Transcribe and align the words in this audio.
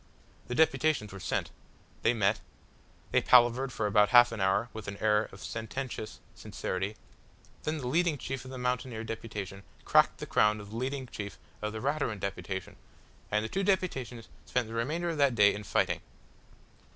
The 0.47 0.55
deputations 0.55 1.13
were 1.13 1.19
sent. 1.19 1.51
They 2.01 2.11
met. 2.15 2.39
They 3.11 3.21
palavered 3.21 3.71
for 3.71 3.85
about 3.85 4.09
half 4.09 4.31
an 4.31 4.41
hour 4.41 4.67
with 4.73 4.87
an 4.87 4.97
air 4.97 5.29
of 5.31 5.43
sententious 5.43 6.19
sincerity, 6.33 6.95
then 7.65 7.77
the 7.77 7.87
leading 7.87 8.17
chief 8.17 8.43
of 8.43 8.49
the 8.49 8.57
mountaineer 8.57 9.03
deputation 9.03 9.61
cracked 9.85 10.17
the 10.17 10.25
crown 10.25 10.59
of 10.59 10.71
the 10.71 10.75
leading 10.77 11.05
chief 11.05 11.37
of 11.61 11.71
the 11.71 11.81
Raturan 11.81 12.17
deputation, 12.19 12.77
and 13.29 13.45
the 13.45 13.49
two 13.49 13.63
deputations 13.63 14.27
spent 14.47 14.67
the 14.67 14.73
remainder 14.73 15.07
of 15.11 15.19
that 15.19 15.35
day 15.35 15.53
in 15.53 15.63
fighting. 15.63 16.01